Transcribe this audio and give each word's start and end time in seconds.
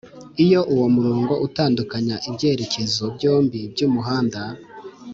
iyo 0.43 0.61
uwo 0.73 0.87
murongo 0.95 1.33
utandukanya 1.47 2.15
ibyerekezo 2.29 3.03
byombi 3.15 3.59
by'umuhanda. 3.71 4.41